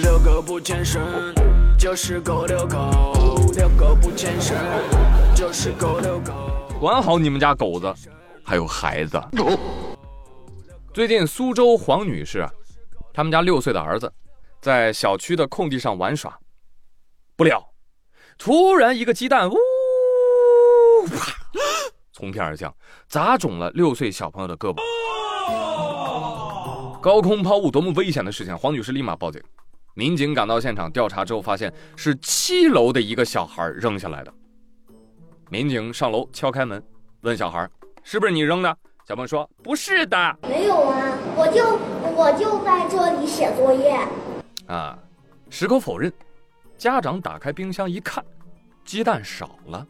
[0.00, 1.02] 遛狗不牵绳
[1.78, 4.56] 就是狗遛狗，遛狗不牵绳
[5.34, 6.32] 就是狗遛狗。
[6.80, 7.92] 管好你们家狗子，
[8.42, 9.20] 还有孩子。
[10.94, 12.48] 最近苏州黄女士，
[13.12, 14.10] 他们家六岁的儿子
[14.62, 16.38] 在小区的空地上玩耍，
[17.36, 17.62] 不料
[18.38, 19.54] 突然一个鸡蛋呜
[21.06, 21.34] 啪
[22.14, 22.74] 从天而降，
[23.08, 24.80] 砸中了六岁小朋友的胳膊。
[27.02, 28.56] 高空抛物多么危险的事情！
[28.56, 29.42] 黄女士立马报警，
[29.94, 34.32] 民警赶到现场调查之后，发现是七楼的一个小孩扔下来的。
[35.50, 36.82] 民警上楼敲开门，
[37.20, 37.68] 问小孩
[38.02, 40.38] ：“是不是你扔的？”小朋友说：“不是的。
[40.48, 41.02] 没有啊，
[41.36, 41.78] 我就
[42.16, 43.98] 我就在这里写作业。”
[44.66, 44.98] 啊，
[45.50, 46.10] 矢口否认。
[46.78, 48.24] 家长打开冰箱一看，
[48.84, 49.86] 鸡蛋少了，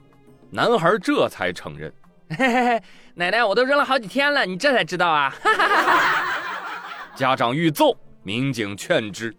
[0.51, 1.93] 男孩这才承认
[2.31, 2.83] ：“嘿嘿嘿，
[3.15, 6.35] 奶奶，我都扔了好几天了，你这才知道啊！”哈哈哈哈
[7.15, 9.35] 家长欲揍，民警劝之：“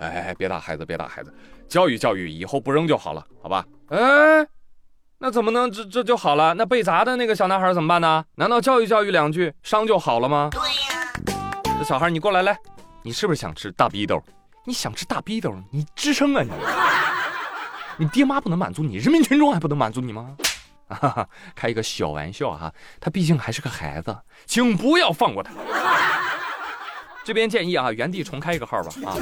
[0.00, 1.32] 哎，别打孩子，别打孩子，
[1.68, 4.46] 教育教育，以后不扔就好了，好吧？”哎。
[5.22, 6.54] 那怎么能这这就好了？
[6.54, 8.24] 那被砸的那个小男孩怎么办呢？
[8.36, 10.48] 难道教育教育两句，伤就好了吗？
[10.50, 11.12] 对呀。
[11.78, 12.58] 这小孩，你过来来，
[13.02, 14.18] 你是不是想吃大逼兜？
[14.64, 16.50] 你想吃大逼兜，你吱声啊你！
[18.02, 20.34] 你爹妈不能满足你，人民群众还不能满足你吗？
[20.88, 24.16] 哈哈，开一个小玩笑哈，他毕竟还是个孩子，
[24.46, 25.52] 请不要放过他。
[27.24, 29.14] 这边建议啊，原地重开一个号吧啊！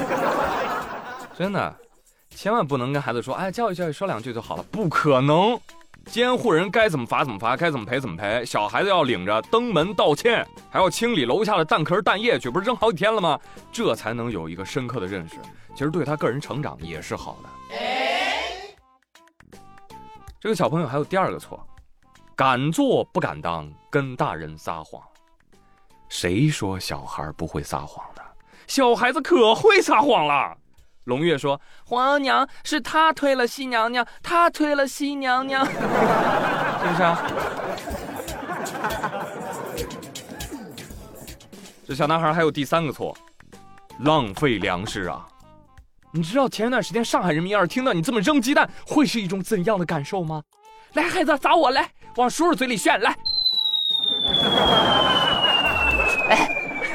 [1.37, 1.75] 真的，
[2.29, 5.59] 千万不能跟孩子说，哎，教育教育，说两句就好了，不可能。
[6.05, 8.43] 监护人该怎么罚怎么罚，该怎么赔怎么赔。
[8.45, 13.39] 小孩子要领着登门道歉，还要清理楼下的蛋壳蛋液去，不是扔好几天了吗？
[13.71, 15.35] 这才能有一个深刻的认识。
[15.75, 17.49] 其实对他个人成长也是好的。
[20.39, 21.63] 这个小朋友还有第二个错，
[22.35, 25.03] 敢做不敢当，跟大人撒谎。
[26.09, 28.21] 谁说小孩不会撒谎的？
[28.67, 30.55] 小孩子可会撒谎了。
[31.05, 35.77] 龙月说：“皇额娘是他推了西娘娘，他推了西娘娘， 是不
[36.95, 37.01] 是？”
[41.87, 43.17] 这小男孩还有第三个错，
[44.01, 45.27] 浪费粮食啊！
[46.11, 50.43] 你知道前一段时间上海人民要是听到你这么扔鸡蛋，会是一种怎样的感受吗？
[50.93, 53.17] 来，孩子砸我来，往叔叔嘴里炫来。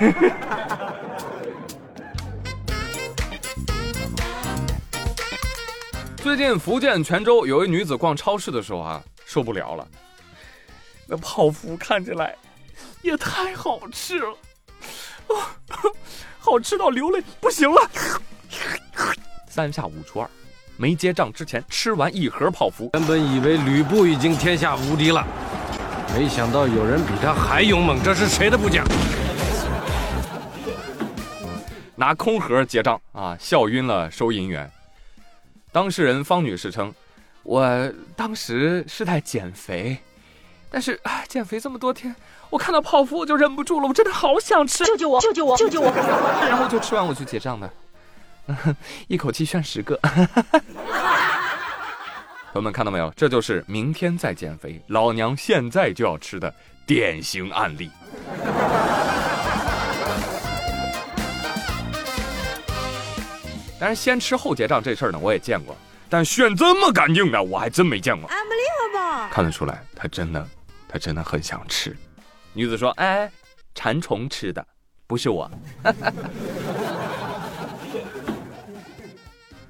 [6.22, 9.86] 最近福建泉州有一女子逛超市的时候啊，受不了了，
[11.06, 12.34] 那泡芙看起来
[13.02, 14.34] 也太好吃了，
[16.38, 17.90] 好吃到流泪，不行了。
[19.48, 20.28] 三下五除二，
[20.76, 22.90] 没结账之前吃完一盒泡芙。
[22.94, 25.24] 原本以为吕布已经天下无敌了，
[26.14, 28.84] 没想到有人比他还勇猛，这是谁的部将？
[32.04, 34.70] 拿空盒结账啊，笑晕了收银员。
[35.72, 36.92] 当事人方女士称
[37.42, 39.96] ：“我当时是在减肥，
[40.70, 42.14] 但是啊，减肥这么多天，
[42.50, 45.90] 我看到泡芙我就忍不住了，我真的好想吃，救救我，救救我，救救我！
[46.46, 47.70] 然后就吃完我去结账的，
[49.08, 49.98] 一口气炫十个。
[52.52, 53.10] 朋友们看到没有？
[53.16, 56.54] 这就是明天再减肥，老娘现在就要吃的
[56.86, 57.90] 典型案例。”
[63.84, 65.76] 但是先吃后结账这事儿呢，我也见过，
[66.08, 68.26] 但炫这么干净的，我还真没见过。
[69.30, 70.48] 看得出来，他真的，
[70.88, 71.94] 他真的很想吃。
[72.54, 73.30] 女子说：“哎，
[73.74, 74.66] 馋虫吃的，
[75.06, 75.50] 不是我。”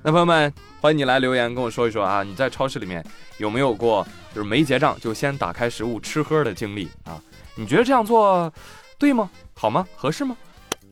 [0.00, 3.04] 那朋友们，欢迎你来留言跟我说一说啊，你在超市里面
[3.38, 7.20] 有没有过就是没结账就先打开食物吃喝的经历啊？
[7.56, 8.52] 你觉得这样做
[8.96, 9.28] 对吗？
[9.54, 9.84] 好吗？
[9.96, 10.36] 合适吗？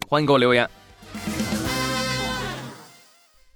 [0.09, 0.69] 欢迎给我留言。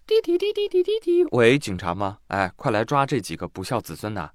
[0.07, 1.25] 滴滴滴滴滴滴滴！
[1.33, 2.19] 喂，警察吗？
[2.29, 4.31] 哎，快来抓这几个不孝子孙呐！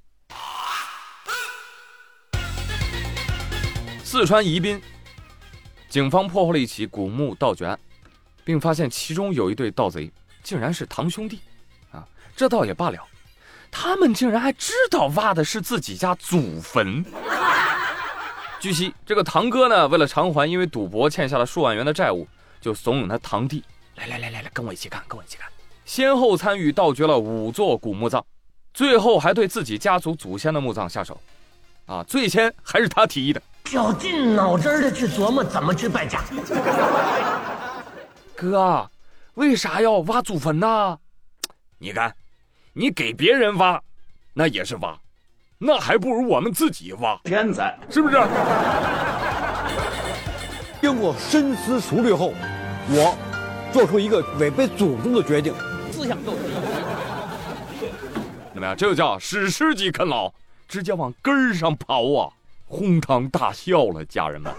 [4.03, 4.81] 四川宜宾，
[5.87, 7.79] 警方破获了一起古墓盗掘案，
[8.43, 10.11] 并发现其中有一对盗贼
[10.43, 11.39] 竟然是堂兄弟。
[11.91, 13.07] 啊，这倒也罢了，
[13.71, 17.01] 他们竟然还知道挖的是自己家祖坟。
[18.59, 22.27] 据悉，这个堂哥呢，为了偿还因为赌博欠下了数万元的债务，
[22.59, 23.63] 就怂恿他堂弟
[23.95, 25.47] 来来来来来，跟我一起干，跟我一起干。
[25.91, 28.23] 先后参与盗掘了五座古墓葬，
[28.73, 31.19] 最后还对自己家族祖先的墓葬下手，
[31.85, 36.23] 啊，最先还是他提议的，绞尽脑汁的去琢磨怎么去败家。
[38.37, 38.89] 哥，
[39.33, 40.97] 为啥要挖祖坟呢？
[41.77, 42.15] 你看，
[42.71, 43.77] 你给别人挖，
[44.33, 44.97] 那也是挖，
[45.57, 47.19] 那还不如我们自己挖。
[47.25, 48.15] 天才，是不是？
[50.79, 52.33] 经过深思熟虑后，
[52.87, 53.13] 我。
[53.73, 55.53] 做出一个违背祖宗的决定。
[56.01, 56.41] 思想斗争。
[58.53, 58.75] 怎么样？
[58.75, 60.33] 这就叫史诗级啃老，
[60.67, 62.33] 直接往根儿上刨啊！
[62.67, 64.51] 哄堂大笑了，家人们。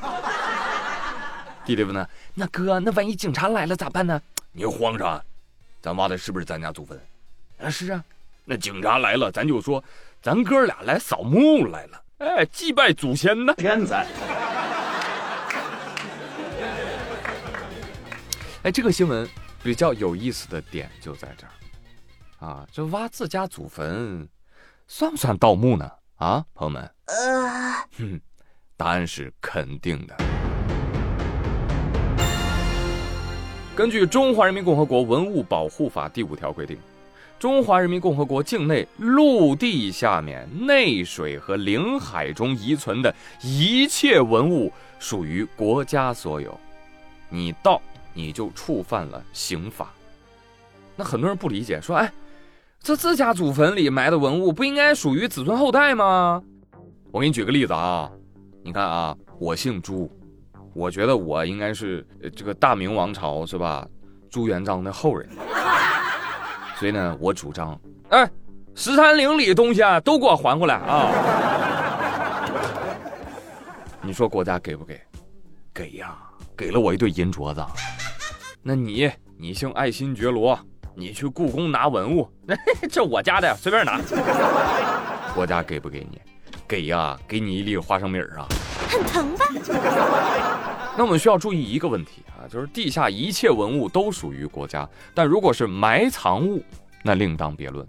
[1.66, 4.22] 弟弟问呢，那哥，那万一警察来了咋办呢？
[4.52, 5.20] 你慌啥？
[5.80, 6.96] 咱挖的是不是咱家祖坟？
[7.60, 8.04] 啊，是啊。
[8.44, 9.82] 那警察来了，咱就说，
[10.22, 13.52] 咱哥俩来扫墓来了，哎，祭拜祖先呢。
[13.56, 14.06] 天才。
[18.62, 19.28] 哎，这个新闻
[19.62, 21.52] 比较有意思的点就在这儿，
[22.44, 24.28] 啊，这挖自家祖坟，
[24.88, 25.88] 算不算盗墓呢？
[26.16, 28.20] 啊，朋友们，呃，哼，
[28.76, 30.16] 答案是肯定的。
[33.76, 36.76] 根据《中华人民共和国文物保护法》第五条规定，
[37.38, 46.58] 中华人民共和国境内陆地下面、内水和领海中遗存的一切文物属于国家所有，
[47.28, 47.80] 你盗。
[48.14, 49.92] 你就触犯了刑法，
[50.96, 52.12] 那很多人不理解，说：“哎，
[52.80, 56.42] 这自家祖坟里埋的文物不应该属于子孙后代吗？”
[57.10, 58.10] 我给你举个例子啊，
[58.62, 60.10] 你看啊，我姓朱，
[60.74, 63.86] 我觉得我应该是这个大明王朝是吧？
[64.30, 65.28] 朱元璋的后人，
[66.78, 68.30] 所以呢，我主张，哎，
[68.74, 71.10] 十三陵里东西啊，都给我还过来啊！
[74.00, 74.98] 你说国家给不给？
[75.74, 76.16] 给呀，
[76.56, 77.62] 给了我一对银镯子。
[78.64, 80.56] 那你你姓爱新觉罗，
[80.94, 82.28] 你去故宫拿文物，
[82.88, 84.00] 这我家的，随便拿。
[85.34, 86.20] 国家给不给你？
[86.68, 88.46] 给呀，给你一粒花生米啊。
[88.88, 89.46] 很疼吧？
[90.96, 96.62] 那我们需要注意一个问题啊，就是地下一切文物都属于国家，但如果是埋藏物，
[97.02, 97.84] 那另当别论。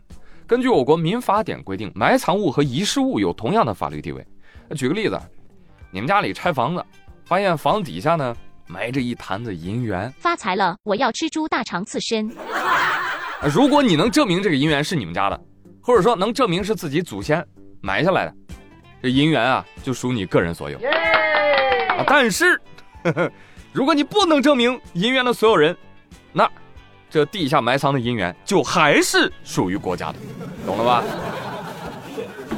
[0.48, 4.26] 根据我国民法典规定，埋藏物和遗失物有同样的法律地位。
[4.76, 5.20] 举个例子，
[5.92, 6.84] 你们家里拆房子，
[7.26, 8.36] 发现房子底下呢？
[8.68, 10.76] 埋着一坛子银元，发财了！
[10.84, 12.32] 我要吃猪大肠刺身。
[13.54, 15.40] 如果你能证明这个银元是你们家的，
[15.82, 17.46] 或者说能证明是自己祖先
[17.82, 18.34] 埋下来的，
[19.02, 20.78] 这银元啊就属你个人所有。
[20.78, 22.60] 啊，但是，
[23.74, 25.76] 如果你不能证明银元的所有人，
[26.32, 26.50] 那
[27.10, 30.16] 这地下埋藏的银元就还是属于国家的，
[30.66, 31.04] 懂了吧？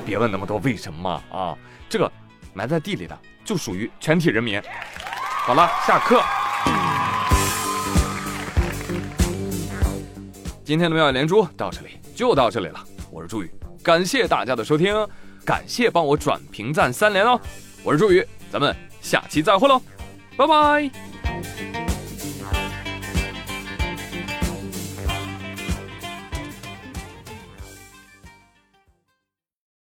[0.06, 1.58] 别问那么多为什么啊，
[1.90, 2.10] 这个
[2.54, 4.62] 埋在地里的就属于全体人民。
[5.46, 6.24] 好了，下课。
[10.64, 13.52] 今天的妙语连珠到这里就到这里了，我是朱宇，
[13.84, 15.08] 感谢大家的收听，
[15.46, 17.40] 感谢帮我转评赞三连哦，
[17.84, 19.80] 我是朱宇，咱们下期再会喽，
[20.36, 21.15] 拜拜。